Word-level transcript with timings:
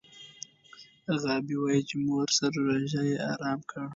غابي 1.21 1.55
وايي 1.59 1.81
چې 1.89 1.95
مور 2.05 2.27
سره 2.39 2.57
روژه 2.67 3.01
یې 3.09 3.15
ارام 3.31 3.59
کړ. 3.69 3.85